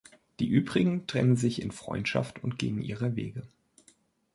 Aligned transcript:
Die 0.39 0.47
übrigen 0.47 1.05
trennen 1.05 1.35
sich 1.35 1.61
in 1.61 1.69
Freundschaft 1.69 2.43
und 2.43 2.57
gehen 2.57 2.81
ihrer 2.81 3.15
Wege. 3.15 3.43